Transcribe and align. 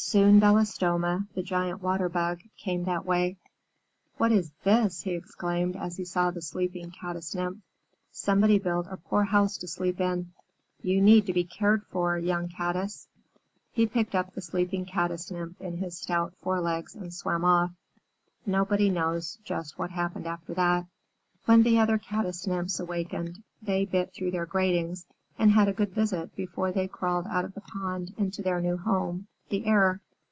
Soon 0.00 0.38
Belostoma, 0.38 1.26
the 1.34 1.42
Giant 1.42 1.82
Water 1.82 2.08
Bug, 2.08 2.38
came 2.56 2.84
that 2.84 3.04
way. 3.04 3.36
"What 4.16 4.30
is 4.30 4.52
this?" 4.62 5.02
he 5.02 5.10
exclaimed, 5.10 5.74
as 5.74 5.96
he 5.96 6.04
saw 6.04 6.30
the 6.30 6.40
sleeping 6.40 6.92
Caddis 6.92 7.34
Nymph. 7.34 7.58
"Somebody 8.12 8.60
built 8.60 8.86
a 8.90 8.96
poor 8.96 9.24
house 9.24 9.56
to 9.58 9.66
sleep 9.66 9.98
in. 10.00 10.32
You 10.82 11.00
need 11.02 11.26
to 11.26 11.32
be 11.32 11.42
cared 11.42 11.84
for, 11.88 12.16
young 12.16 12.48
Caddis." 12.48 13.08
He 13.72 13.88
picked 13.88 14.14
up 14.14 14.32
the 14.32 14.40
sleeping 14.40 14.86
Caddis 14.86 15.32
Nymph 15.32 15.60
in 15.60 15.78
his 15.78 15.98
stout 15.98 16.32
forelegs 16.36 16.94
and 16.94 17.12
swam 17.12 17.44
off. 17.44 17.72
Nobody 18.46 18.90
knows 18.90 19.40
just 19.44 19.80
what 19.80 19.90
happened 19.90 20.28
after 20.28 20.54
that. 20.54 20.86
When 21.46 21.64
the 21.64 21.80
other 21.80 21.98
Caddis 21.98 22.46
Nymphs 22.46 22.78
awakened, 22.78 23.42
they 23.60 23.84
bit 23.84 24.14
through 24.14 24.30
their 24.30 24.46
gratings 24.46 25.06
and 25.40 25.50
had 25.50 25.66
a 25.66 25.72
good 25.74 25.92
visit 25.92 26.36
before 26.36 26.70
they 26.70 26.86
crawled 26.86 27.26
out 27.26 27.44
of 27.44 27.54
the 27.54 27.62
pond 27.62 28.14
into 28.16 28.42
their 28.42 28.60
new 28.60 28.76
home, 28.76 29.26
the 29.50 29.64
air. 29.64 29.98